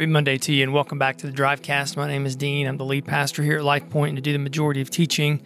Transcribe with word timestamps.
Happy 0.00 0.10
Monday 0.10 0.38
to 0.38 0.50
you 0.54 0.62
and 0.62 0.72
welcome 0.72 0.98
back 0.98 1.18
to 1.18 1.26
the 1.26 1.32
Drivecast. 1.34 1.94
My 1.94 2.08
name 2.08 2.24
is 2.24 2.34
Dean. 2.34 2.66
I'm 2.66 2.78
the 2.78 2.86
lead 2.86 3.04
pastor 3.04 3.42
here 3.42 3.58
at 3.58 3.64
Life 3.64 3.90
Point 3.90 4.08
and 4.08 4.16
to 4.16 4.22
do 4.22 4.32
the 4.32 4.38
majority 4.38 4.80
of 4.80 4.88
teaching 4.88 5.42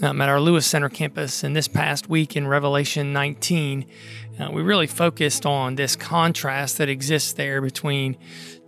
um, 0.00 0.20
at 0.20 0.28
our 0.28 0.40
Lewis 0.40 0.64
Center 0.64 0.88
campus. 0.88 1.42
And 1.42 1.56
this 1.56 1.66
past 1.66 2.08
week 2.08 2.36
in 2.36 2.46
Revelation 2.46 3.12
19, 3.12 3.84
uh, 4.38 4.50
we 4.52 4.62
really 4.62 4.86
focused 4.86 5.44
on 5.44 5.74
this 5.74 5.96
contrast 5.96 6.78
that 6.78 6.88
exists 6.88 7.32
there 7.32 7.60
between 7.60 8.16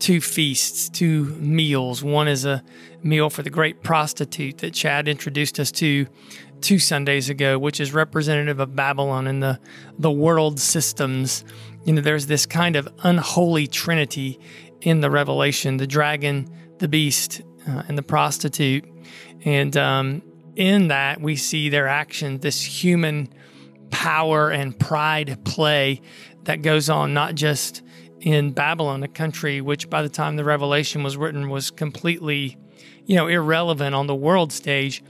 two 0.01 0.21
feasts, 0.21 0.89
two 0.89 1.27
meals. 1.37 2.03
One 2.03 2.27
is 2.27 2.45
a 2.45 2.65
meal 3.05 3.31
for 3.31 3.45
the 3.45 3.51
great 3.51 3.85
prostitute 3.85 4.59
that 4.59 4.75
Chad 4.75 5.07
introduced 5.07 5.61
us 5.61 5.71
to 5.71 6.09
two 6.63 6.81
Sundays 6.81 7.29
ago, 7.29 7.61
which 7.61 7.79
is 7.79 7.95
representative 7.95 8.59
of 8.59 8.75
Babylon 8.75 9.29
and 9.29 9.41
the, 9.41 9.61
the 10.01 10.11
world 10.11 10.59
systems. 10.59 11.45
You 11.85 11.93
know, 11.93 12.01
there's 12.01 12.27
this 12.27 12.45
kind 12.45 12.75
of 12.75 12.89
unholy 13.05 13.69
trinity 13.69 14.41
in 14.83 15.01
the 15.01 15.11
Revelation 15.11 15.77
the 15.77 15.87
dragon, 15.87 16.49
the 16.79 16.89
beast, 16.89 17.43
uh, 17.69 17.83
and 17.89 17.97
the 17.97 18.03
prostitute. 18.03 18.85
And 19.45 19.77
um, 19.77 20.23
in 20.57 20.89
that, 20.89 21.21
we 21.21 21.37
see 21.37 21.69
their 21.69 21.89
action, 21.89 22.39
this 22.39 22.61
human 22.63 23.33
power 23.91 24.51
and 24.51 24.79
pride 24.79 25.45
play 25.45 26.01
that 26.45 26.63
goes 26.63 26.91
on 26.91 27.15
not 27.15 27.35
just 27.35 27.83
in 28.21 28.53
Babylon, 28.53 29.03
a 29.03 29.09
country 29.09 29.61
which 29.61 29.91
by 29.91 30.03
the 30.03 30.09
time 30.09 30.37
the 30.37 30.45
Revelation 30.45 31.03
was 31.03 31.17
written 31.17 31.49
was 31.49 31.71
completely, 31.71 32.57
you 33.05 33.17
know, 33.17 33.27
irrelevant 33.27 33.95
on 33.95 34.07
the 34.07 34.15
world 34.15 34.53
stage, 34.53 35.03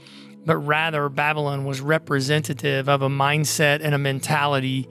but 0.45 0.57
rather 0.57 1.09
Babylon 1.09 1.63
was 1.63 1.79
representative 1.79 2.89
of 2.89 3.01
a 3.01 3.09
mindset 3.09 3.81
and 3.81 3.95
a 3.95 3.97
mentality 3.97 4.89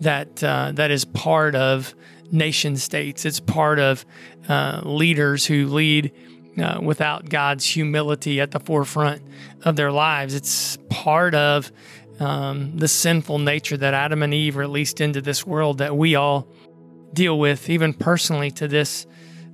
that 0.00 0.42
uh, 0.42 0.72
that 0.74 0.90
is 0.90 1.04
part 1.04 1.54
of 1.54 1.94
nation 2.32 2.76
states. 2.76 3.24
It's 3.24 3.40
part 3.40 3.78
of 3.78 4.04
uh, 4.48 4.82
leaders 4.84 5.46
who 5.46 5.66
lead 5.66 6.12
uh, 6.60 6.80
without 6.82 7.28
God's 7.28 7.64
humility 7.64 8.40
at 8.40 8.50
the 8.50 8.60
forefront 8.60 9.22
of 9.64 9.76
their 9.76 9.92
lives. 9.92 10.34
It's 10.34 10.78
part 10.88 11.34
of 11.34 11.70
um, 12.18 12.76
the 12.76 12.88
sinful 12.88 13.38
nature 13.38 13.76
that 13.76 13.94
Adam 13.94 14.22
and 14.22 14.34
Eve 14.34 14.56
released 14.56 15.00
into 15.00 15.20
this 15.20 15.46
world 15.46 15.78
that 15.78 15.96
we 15.96 16.14
all 16.14 16.48
deal 17.14 17.38
with, 17.38 17.70
even 17.70 17.94
personally 17.94 18.50
to 18.52 18.68
this 18.68 19.06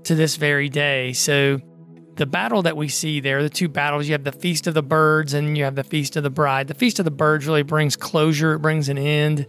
to 0.05 0.15
this 0.15 0.37
very 0.37 0.69
day. 0.69 1.13
So 1.13 1.61
the 2.15 2.27
battle 2.27 2.63
that 2.63 2.77
we 2.77 2.89
see 2.89 3.21
there, 3.21 3.43
the 3.43 3.51
two 3.51 3.69
battles, 3.69 4.07
you 4.07 4.13
have 4.13 4.25
the 4.25 4.33
Feast 4.33 4.67
of 4.67 4.75
the 4.75 4.83
Birds 4.83 5.35
and 5.35 5.59
you 5.59 5.65
have 5.65 5.75
the 5.75 5.85
Feast 5.85 6.17
of 6.17 6.23
the 6.23 6.31
Bride. 6.31 6.69
The 6.69 6.75
Feast 6.75 6.99
of 6.99 7.05
the 7.05 7.11
Birds 7.11 7.47
really 7.47 7.63
brings 7.63 7.97
closure, 7.97 8.55
it 8.55 8.61
brings 8.61 8.89
an 8.89 8.99
end 8.99 9.47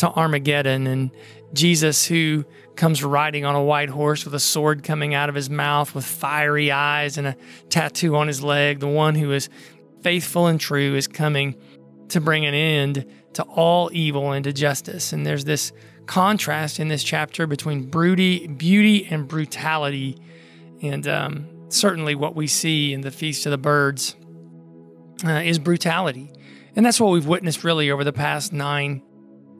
to 0.00 0.10
Armageddon. 0.10 0.86
And 0.86 1.10
Jesus, 1.52 2.06
who 2.06 2.44
comes 2.74 3.04
riding 3.04 3.44
on 3.44 3.54
a 3.54 3.62
white 3.62 3.90
horse 3.90 4.24
with 4.24 4.34
a 4.34 4.40
sword 4.40 4.82
coming 4.82 5.14
out 5.14 5.28
of 5.28 5.34
his 5.34 5.50
mouth, 5.50 5.94
with 5.94 6.06
fiery 6.06 6.72
eyes 6.72 7.18
and 7.18 7.26
a 7.26 7.36
tattoo 7.68 8.16
on 8.16 8.26
his 8.26 8.42
leg, 8.42 8.80
the 8.80 8.88
one 8.88 9.14
who 9.14 9.30
is 9.32 9.50
faithful 10.02 10.46
and 10.46 10.58
true, 10.58 10.94
is 10.94 11.06
coming 11.06 11.54
to 12.08 12.20
bring 12.20 12.46
an 12.46 12.54
end 12.54 13.04
to 13.34 13.42
all 13.42 13.90
evil 13.92 14.32
and 14.32 14.44
to 14.44 14.54
justice. 14.54 15.12
And 15.12 15.26
there's 15.26 15.44
this 15.44 15.70
contrast 16.06 16.80
in 16.80 16.88
this 16.88 17.04
chapter 17.04 17.46
between 17.46 17.90
beauty, 17.90 18.46
beauty 18.46 19.06
and 19.10 19.28
brutality. 19.28 20.16
And 20.82 21.06
um, 21.06 21.46
certainly 21.68 22.14
what 22.14 22.34
we 22.34 22.46
see 22.46 22.94
in 22.94 23.02
the 23.02 23.10
Feast 23.10 23.44
of 23.44 23.50
the 23.50 23.58
Birds 23.58 24.16
uh, 25.26 25.42
is 25.44 25.58
brutality. 25.58 26.32
And 26.74 26.86
that's 26.86 26.98
what 26.98 27.12
we've 27.12 27.26
witnessed 27.26 27.64
really 27.64 27.90
over 27.90 28.02
the 28.02 28.14
past 28.14 28.54
nine 28.54 29.02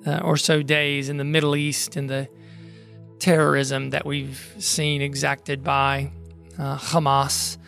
uh, 0.06 0.21
or 0.22 0.37
so 0.37 0.62
days 0.62 1.09
in 1.09 1.16
the 1.16 1.25
Middle 1.25 1.56
East 1.56 1.97
and 1.97 2.09
the 2.09 2.28
terrorism 3.19 3.91
that 3.91 4.06
we've 4.06 4.55
seen 4.59 5.03
exacted 5.03 5.62
by 5.62 6.11
uh, 6.59 6.77
Hamas 6.78 7.59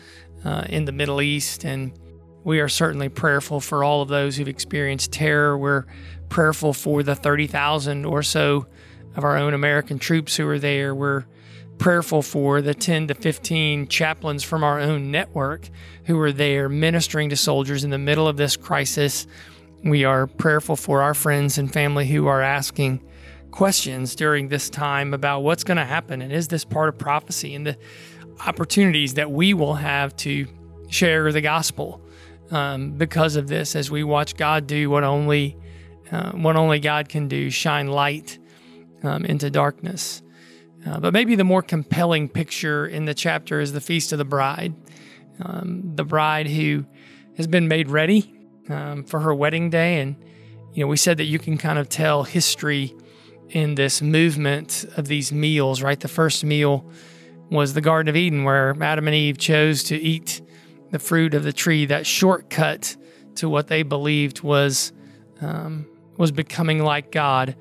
uh, 0.43 0.65
in 0.69 0.85
the 0.85 0.91
Middle 0.91 1.21
East. 1.21 1.63
And 1.63 1.97
we 2.43 2.59
are 2.59 2.69
certainly 2.69 3.09
prayerful 3.09 3.59
for 3.59 3.83
all 3.83 4.01
of 4.01 4.09
those 4.09 4.35
who've 4.35 4.47
experienced 4.47 5.11
terror. 5.11 5.57
We're 5.57 5.85
prayerful 6.29 6.73
for 6.73 7.03
the 7.03 7.15
30,000 7.15 8.05
or 8.05 8.23
so 8.23 8.65
of 9.15 9.23
our 9.23 9.37
own 9.37 9.53
American 9.53 9.99
troops 9.99 10.35
who 10.35 10.47
are 10.47 10.59
there. 10.59 10.95
We're 10.95 11.25
prayerful 11.77 12.21
for 12.21 12.61
the 12.61 12.73
10 12.73 13.07
to 13.07 13.13
15 13.13 13.87
chaplains 13.87 14.43
from 14.43 14.63
our 14.63 14.79
own 14.79 15.11
network 15.11 15.69
who 16.05 16.19
are 16.19 16.31
there 16.31 16.69
ministering 16.69 17.29
to 17.29 17.35
soldiers 17.35 17.83
in 17.83 17.89
the 17.89 17.97
middle 17.97 18.27
of 18.27 18.37
this 18.37 18.55
crisis 18.55 19.27
we 19.83 20.05
are 20.05 20.27
prayerful 20.27 20.75
for 20.75 21.01
our 21.01 21.13
friends 21.13 21.57
and 21.57 21.71
family 21.71 22.07
who 22.07 22.27
are 22.27 22.41
asking 22.41 23.01
questions 23.51 24.15
during 24.15 24.47
this 24.47 24.69
time 24.69 25.13
about 25.13 25.41
what's 25.41 25.63
going 25.63 25.77
to 25.77 25.85
happen 25.85 26.21
and 26.21 26.31
is 26.31 26.47
this 26.47 26.65
part 26.65 26.89
of 26.89 26.97
prophecy 26.97 27.53
and 27.53 27.67
the 27.67 27.77
opportunities 28.47 29.13
that 29.15 29.29
we 29.29 29.53
will 29.53 29.75
have 29.75 30.15
to 30.15 30.47
share 30.89 31.31
the 31.31 31.41
gospel 31.41 32.01
um, 32.51 32.91
because 32.91 33.35
of 33.35 33.47
this 33.47 33.75
as 33.75 33.91
we 33.91 34.03
watch 34.03 34.35
God 34.35 34.67
do 34.67 34.89
what 34.89 35.03
only 35.03 35.57
uh, 36.11 36.31
what 36.31 36.55
only 36.55 36.79
God 36.79 37.09
can 37.09 37.27
do 37.27 37.49
shine 37.49 37.87
light 37.87 38.37
um, 39.03 39.25
into 39.25 39.49
darkness. 39.49 40.21
Uh, 40.85 40.99
but 40.99 41.13
maybe 41.13 41.35
the 41.35 41.43
more 41.43 41.61
compelling 41.61 42.27
picture 42.29 42.85
in 42.85 43.05
the 43.05 43.13
chapter 43.13 43.59
is 43.59 43.71
the 43.71 43.81
feast 43.81 44.11
of 44.11 44.17
the 44.17 44.25
bride, 44.25 44.73
um, 45.41 45.95
the 45.95 46.03
bride 46.03 46.47
who 46.47 46.85
has 47.37 47.47
been 47.47 47.67
made 47.67 47.89
ready 47.89 48.32
um, 48.69 49.03
for 49.03 49.19
her 49.19 49.33
wedding 49.33 49.69
day. 49.69 49.99
And, 49.99 50.15
you 50.73 50.83
know, 50.83 50.87
we 50.87 50.97
said 50.97 51.17
that 51.17 51.25
you 51.25 51.39
can 51.39 51.57
kind 51.57 51.79
of 51.79 51.89
tell 51.89 52.23
history 52.23 52.95
in 53.49 53.75
this 53.75 54.01
movement 54.01 54.85
of 54.97 55.07
these 55.07 55.31
meals, 55.31 55.81
right? 55.81 55.99
The 55.99 56.07
first 56.07 56.43
meal 56.43 56.89
was 57.49 57.73
the 57.73 57.81
Garden 57.81 58.09
of 58.09 58.15
Eden, 58.15 58.43
where 58.43 58.75
Adam 58.81 59.07
and 59.07 59.15
Eve 59.15 59.37
chose 59.37 59.83
to 59.83 59.95
eat 59.95 60.41
the 60.91 60.99
fruit 60.99 61.33
of 61.33 61.43
the 61.43 61.53
tree, 61.53 61.85
that 61.85 62.05
shortcut 62.05 62.95
to 63.35 63.49
what 63.49 63.67
they 63.67 63.83
believed 63.83 64.41
was 64.41 64.93
um, 65.41 65.87
was 66.17 66.31
becoming 66.31 66.83
like 66.83 67.11
God. 67.11 67.55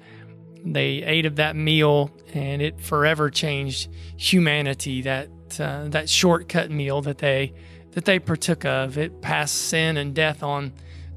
They 0.65 1.03
ate 1.03 1.27
of 1.27 1.37
that 1.37 1.57
meal, 1.57 2.11
and 2.35 2.63
it 2.63 2.81
forever 2.81 3.31
changed 3.31 3.91
humanity. 4.17 5.03
That 5.03 5.29
uh, 5.59 5.89
that 5.89 6.09
shortcut 6.09 6.71
meal 6.71 7.01
that 7.03 7.19
they 7.19 7.55
that 7.93 8.05
they 8.05 8.19
partook 8.19 8.65
of, 8.65 8.97
it 8.97 9.21
passed 9.21 9.55
sin 9.55 9.97
and 9.97 10.15
death 10.15 10.43
on 10.43 10.73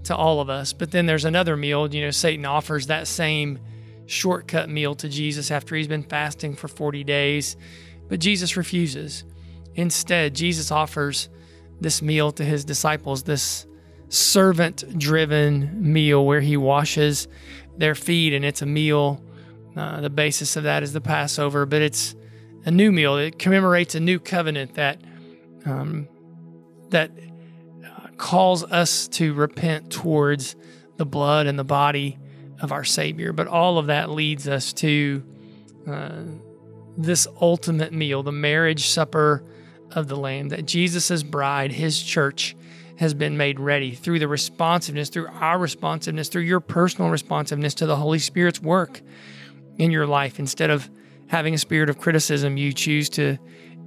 to 0.05 0.15
all 0.15 0.39
of 0.39 0.49
us. 0.49 0.73
But 0.73 0.91
then 0.91 1.05
there's 1.05 1.25
another 1.25 1.55
meal, 1.55 1.93
you 1.93 2.01
know, 2.01 2.11
Satan 2.11 2.45
offers 2.45 2.87
that 2.87 3.07
same 3.07 3.59
shortcut 4.05 4.69
meal 4.69 4.95
to 4.95 5.09
Jesus 5.09 5.51
after 5.51 5.75
he's 5.75 5.87
been 5.87 6.03
fasting 6.03 6.55
for 6.55 6.67
40 6.67 7.03
days. 7.03 7.57
But 8.07 8.19
Jesus 8.19 8.55
refuses. 8.55 9.23
Instead, 9.75 10.35
Jesus 10.35 10.71
offers 10.71 11.29
this 11.81 12.01
meal 12.01 12.31
to 12.33 12.45
his 12.45 12.63
disciples, 12.63 13.23
this 13.23 13.65
servant 14.09 14.97
driven 14.97 15.91
meal 15.91 16.25
where 16.25 16.41
he 16.41 16.55
washes 16.55 17.27
their 17.77 17.95
feet, 17.95 18.33
and 18.33 18.45
it's 18.45 18.61
a 18.61 18.65
meal. 18.65 19.21
Uh, 19.75 19.99
the 19.99 20.09
basis 20.09 20.55
of 20.55 20.63
that 20.63 20.83
is 20.83 20.93
the 20.93 21.01
Passover, 21.01 21.65
but 21.65 21.81
it's 21.81 22.15
a 22.65 22.71
new 22.71 22.91
meal. 22.91 23.17
It 23.17 23.37
commemorates 23.37 23.95
a 23.95 23.99
new 23.99 24.19
covenant 24.19 24.75
that 24.75 25.01
um, 25.65 26.07
that 26.89 27.11
calls 28.17 28.63
us 28.63 29.07
to 29.09 29.33
repent 29.33 29.91
towards 29.91 30.55
the 30.97 31.05
blood 31.05 31.47
and 31.47 31.59
the 31.59 31.63
body 31.63 32.17
of 32.61 32.71
our 32.71 32.83
Savior. 32.83 33.33
But 33.33 33.47
all 33.47 33.77
of 33.77 33.87
that 33.87 34.09
leads 34.09 34.47
us 34.47 34.73
to 34.73 35.23
uh, 35.87 36.21
this 36.97 37.27
ultimate 37.41 37.93
meal, 37.93 38.23
the 38.23 38.31
marriage 38.31 38.87
supper 38.87 39.43
of 39.91 40.07
the 40.07 40.15
Lamb, 40.15 40.49
that 40.49 40.65
Jesus' 40.65 41.23
bride, 41.23 41.71
his 41.73 42.01
church, 42.01 42.55
has 42.97 43.13
been 43.13 43.35
made 43.35 43.59
ready 43.59 43.93
through 43.93 44.19
the 44.19 44.27
responsiveness, 44.27 45.09
through 45.09 45.27
our 45.27 45.59
responsiveness, 45.59 46.29
through 46.29 46.43
your 46.43 46.61
personal 46.61 47.09
responsiveness 47.09 47.73
to 47.75 47.85
the 47.85 47.97
Holy 47.97 48.19
Spirit's 48.19 48.61
work 48.61 49.01
in 49.77 49.91
your 49.91 50.07
life. 50.07 50.39
Instead 50.39 50.69
of 50.69 50.89
having 51.27 51.53
a 51.53 51.57
spirit 51.57 51.89
of 51.89 51.99
criticism, 51.99 52.55
you 52.55 52.71
choose 52.71 53.09
to 53.09 53.37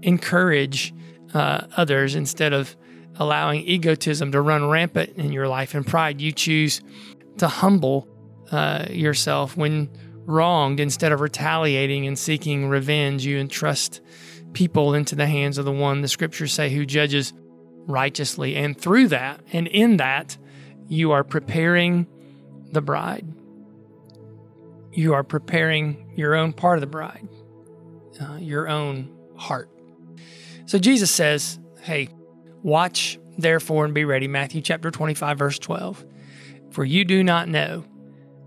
encourage 0.02 0.92
uh, 1.32 1.66
others 1.76 2.14
instead 2.14 2.52
of 2.52 2.76
allowing 3.16 3.62
egotism 3.62 4.32
to 4.32 4.40
run 4.40 4.68
rampant 4.68 5.16
in 5.16 5.32
your 5.32 5.48
life 5.48 5.74
and 5.74 5.86
pride. 5.86 6.20
You 6.20 6.32
choose 6.32 6.80
to 7.38 7.48
humble 7.48 8.08
uh, 8.50 8.86
yourself 8.90 9.56
when 9.56 9.90
wronged 10.26 10.78
instead 10.78 11.10
of 11.10 11.20
retaliating 11.20 12.06
and 12.06 12.18
seeking 12.18 12.68
revenge. 12.68 13.24
You 13.24 13.38
entrust 13.38 14.00
people 14.52 14.94
into 14.94 15.14
the 15.14 15.26
hands 15.26 15.58
of 15.58 15.64
the 15.64 15.72
one 15.72 16.00
the 16.00 16.08
scriptures 16.08 16.52
say 16.52 16.70
who 16.70 16.84
judges 16.86 17.32
righteously. 17.86 18.56
And 18.56 18.78
through 18.78 19.08
that 19.08 19.40
and 19.52 19.66
in 19.66 19.96
that, 19.96 20.36
you 20.88 21.12
are 21.12 21.24
preparing 21.24 22.06
the 22.72 22.80
bride. 22.80 23.26
You 24.92 25.14
are 25.14 25.22
preparing 25.22 26.12
your 26.16 26.34
own 26.34 26.52
part 26.52 26.78
of 26.78 26.80
the 26.80 26.86
bride, 26.86 27.28
uh, 28.20 28.36
your 28.36 28.68
own 28.68 29.14
heart. 29.36 29.70
So 30.66 30.78
Jesus 30.78 31.10
says, 31.10 31.58
Hey, 31.80 32.08
Watch 32.68 33.18
therefore 33.38 33.86
and 33.86 33.94
be 33.94 34.04
ready. 34.04 34.28
Matthew 34.28 34.60
chapter 34.60 34.90
25, 34.90 35.38
verse 35.38 35.58
12. 35.58 36.04
For 36.70 36.84
you 36.84 37.02
do 37.06 37.24
not 37.24 37.48
know 37.48 37.86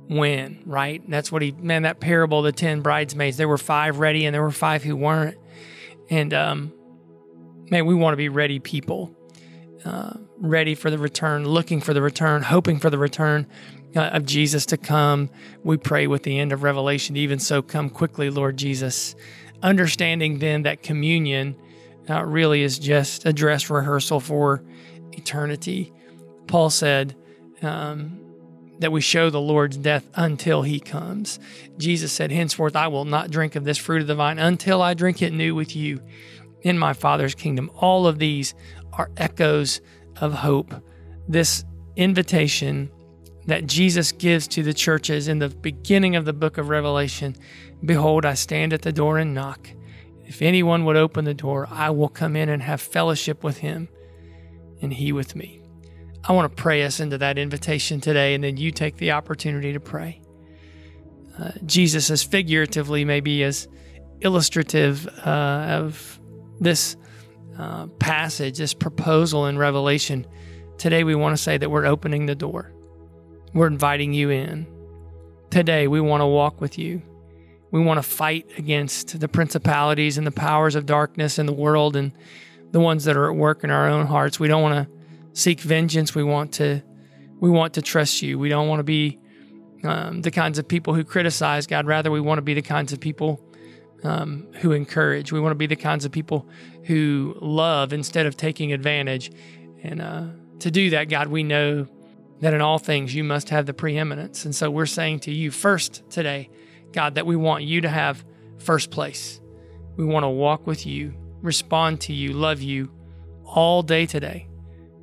when, 0.08 0.62
right? 0.68 1.02
That's 1.10 1.32
what 1.32 1.42
he, 1.42 1.54
man, 1.54 1.84
that 1.84 2.00
parable, 2.00 2.44
the 2.44 2.52
10 2.52 2.82
bridesmaids, 2.82 3.38
there 3.38 3.48
were 3.48 3.58
five 3.58 3.98
ready 3.98 4.28
and 4.28 4.36
there 4.36 4.44
were 4.44 4.52
five 4.52 4.84
who 4.84 4.96
weren't. 4.96 5.40
And 6.12 6.36
um, 6.36 6.72
man, 7.72 7.88
we 7.88 7.96
want 7.96 8.14
to 8.14 8.18
be 8.18 8.30
ready 8.30 8.60
people, 8.60 9.12
uh, 9.86 10.14
ready 10.38 10.76
for 10.76 10.92
the 10.92 11.00
return, 11.00 11.44
looking 11.44 11.82
for 11.82 11.96
the 11.96 12.02
return, 12.04 12.44
hoping 12.44 12.78
for 12.78 12.92
the 12.92 13.00
return 13.00 13.48
uh, 13.96 14.02
of 14.02 14.28
Jesus 14.28 14.68
to 14.68 14.78
come. 14.78 15.32
We 15.64 15.78
pray 15.78 16.06
with 16.06 16.22
the 16.22 16.38
end 16.38 16.54
of 16.54 16.62
Revelation, 16.62 17.18
even 17.18 17.40
so, 17.40 17.64
come 17.64 17.90
quickly, 17.90 18.30
Lord 18.30 18.56
Jesus. 18.56 19.16
Understanding 19.64 20.38
then 20.38 20.62
that 20.62 20.84
communion 20.84 21.56
really 22.20 22.62
is 22.62 22.80
just 22.80 23.26
a 23.26 23.34
dress 23.34 23.70
rehearsal 23.70 24.20
for 24.20 24.64
eternity. 25.12 25.94
Paul 26.48 26.70
said 26.70 27.16
um, 27.62 28.20
that 28.80 28.92
we 28.92 29.02
show 29.02 29.30
the 29.30 29.42
Lord's 29.42 29.78
death 29.78 30.10
until 30.16 30.64
he 30.64 30.80
comes. 30.80 31.40
Jesus 31.78 32.12
said, 32.12 32.32
Henceforth, 32.32 32.76
I 32.76 32.88
will 32.88 33.06
not 33.06 33.32
drink 33.32 33.56
of 33.56 33.64
this 33.64 33.78
fruit 33.78 34.02
of 34.02 34.08
the 34.08 34.16
vine 34.16 34.40
until 34.40 34.82
I 34.82 34.94
drink 34.94 35.22
it 35.22 35.32
new 35.34 35.56
with 35.56 35.76
you 35.76 36.02
in 36.62 36.78
my 36.78 36.94
Father's 36.94 37.36
kingdom. 37.36 37.72
All 37.76 38.08
of 38.08 38.20
these 38.20 38.54
are 38.94 39.12
echoes 39.18 39.82
of 40.20 40.34
hope. 40.34 40.74
This 41.28 41.64
invitation 41.96 42.92
that 43.46 43.68
Jesus 43.68 44.12
gives 44.12 44.48
to 44.50 44.64
the 44.64 44.74
churches 44.74 45.28
in 45.28 45.40
the 45.40 45.50
beginning 45.50 46.16
of 46.16 46.26
the 46.26 46.34
book 46.34 46.58
of 46.58 46.70
Revelation 46.70 47.36
Behold, 47.84 48.26
I 48.26 48.36
stand 48.36 48.74
at 48.74 48.84
the 48.84 48.92
door 48.92 49.18
and 49.18 49.34
knock. 49.34 49.68
If 50.26 50.42
anyone 50.42 50.86
would 50.86 50.96
open 50.96 51.26
the 51.26 51.34
door, 51.34 51.68
I 51.70 51.90
will 51.90 52.10
come 52.10 52.36
in 52.36 52.50
and 52.50 52.62
have 52.62 52.82
fellowship 52.82 53.44
with 53.44 53.58
him 53.58 53.90
and 54.82 54.94
he 54.94 55.12
with 55.12 55.36
me. 55.36 55.62
I 56.24 56.34
want 56.34 56.56
to 56.56 56.62
pray 56.62 56.84
us 56.84 57.00
into 57.00 57.18
that 57.18 57.38
invitation 57.38 58.00
today, 58.00 58.36
and 58.36 58.44
then 58.44 58.58
you 58.58 58.72
take 58.72 58.98
the 58.98 59.12
opportunity 59.12 59.74
to 59.74 59.80
pray. 59.80 60.22
Uh, 61.40 61.52
Jesus, 61.66 62.12
as 62.12 62.22
figuratively, 62.22 63.06
maybe 63.06 63.44
as 63.44 63.68
illustrative 64.20 65.08
uh, 65.26 65.66
of 65.70 66.20
this 66.60 66.96
uh, 67.58 67.88
passage, 68.00 68.60
this 68.60 68.74
proposal 68.74 69.48
in 69.48 69.58
Revelation, 69.58 70.28
today 70.78 71.04
we 71.04 71.16
want 71.16 71.36
to 71.36 71.42
say 71.42 71.58
that 71.58 71.72
we're 71.72 71.88
opening 71.88 72.28
the 72.28 72.36
door. 72.36 72.72
We're 73.54 73.68
inviting 73.68 74.14
you 74.14 74.30
in. 74.30 74.68
Today, 75.50 75.88
we 75.88 76.00
want 76.00 76.22
to 76.22 76.28
walk 76.28 76.62
with 76.62 76.78
you. 76.78 77.02
We 77.72 77.82
want 77.82 77.98
to 77.98 78.04
fight 78.04 78.48
against 78.58 79.20
the 79.20 79.28
principalities 79.28 80.18
and 80.18 80.28
the 80.28 80.32
powers 80.32 80.76
of 80.76 80.86
darkness 80.86 81.40
in 81.40 81.46
the 81.46 81.54
world 81.54 81.96
and 81.96 82.12
the 82.72 82.80
ones 82.80 83.06
that 83.06 83.18
are 83.18 83.30
at 83.30 83.36
work 83.36 83.64
in 83.64 83.72
our 83.72 83.88
own 83.88 84.08
hearts. 84.08 84.40
We 84.40 84.48
don't 84.48 84.62
want 84.62 84.88
to 84.88 84.94
seek 85.34 85.62
vengeance. 85.62 86.14
We 86.14 86.24
want 86.24 86.54
to 86.54 86.84
we 87.40 87.50
want 87.50 87.74
to 87.74 87.82
trust 87.82 88.22
you. 88.22 88.38
We 88.38 88.50
don't 88.50 88.68
want 88.68 88.80
to 88.80 88.84
be 88.84 89.20
um, 89.84 90.22
the 90.22 90.30
kinds 90.30 90.60
of 90.60 90.68
people 90.68 90.94
who 90.94 91.04
criticize 91.04 91.66
God. 91.66 91.88
Rather, 91.88 92.12
we 92.12 92.22
want 92.22 92.38
to 92.38 92.44
be 92.44 92.54
the 92.54 92.62
kinds 92.62 92.94
of 92.94 93.00
people 93.00 93.44
um, 94.04 94.48
who 94.60 94.74
encourage. 94.74 95.32
We 95.32 95.40
want 95.40 95.52
to 95.52 95.56
be 95.58 95.66
the 95.66 95.76
kinds 95.76 96.06
of 96.06 96.12
people 96.12 96.48
who 96.84 97.36
love 97.42 97.94
instead 97.94 98.28
of 98.28 98.38
taking 98.38 98.74
advantage. 98.74 99.32
And 99.84 100.02
uh, 100.02 100.26
to 100.60 100.70
do 100.70 100.92
that, 100.92 101.10
God, 101.10 101.30
we 101.30 101.42
know 101.42 101.88
that 102.42 102.54
in 102.54 102.62
all 102.62 102.80
things 102.80 103.16
you 103.16 103.24
must 103.24 103.50
have 103.50 103.66
the 103.66 103.74
preeminence. 103.74 104.46
And 104.46 104.56
so 104.56 104.70
we're 104.70 104.86
saying 104.86 105.22
to 105.22 105.32
you 105.32 105.52
first 105.52 106.08
today, 106.10 106.50
God, 106.92 107.16
that 107.16 107.26
we 107.26 107.36
want 107.36 107.64
you 107.64 107.82
to 107.82 107.90
have 107.90 108.24
first 108.58 108.92
place. 108.92 109.40
We 109.98 110.06
want 110.06 110.24
to 110.24 110.30
walk 110.30 110.68
with 110.68 110.86
you, 110.86 111.14
respond 111.42 112.02
to 112.02 112.14
you, 112.14 112.34
love 112.34 112.62
you 112.62 112.92
all 113.46 113.84
day 113.84 114.06
today. 114.06 114.48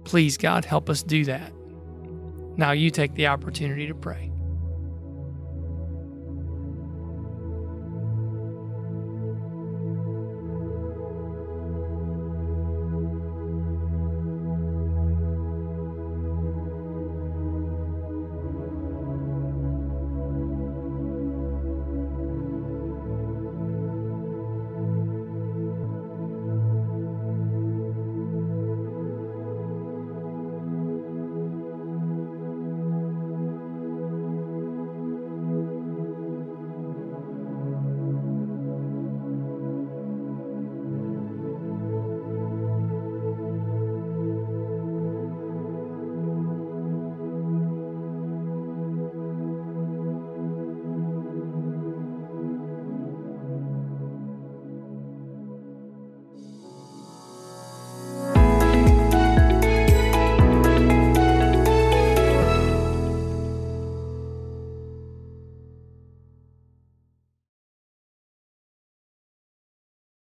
Please, 0.05 0.37
God, 0.37 0.64
help 0.64 0.88
us 0.88 1.02
do 1.02 1.25
that. 1.26 1.52
Now 2.56 2.73
you 2.73 2.90
take 2.90 3.14
the 3.14 3.29
opportunity 3.29 3.87
to 3.87 3.94
pray. 3.94 4.32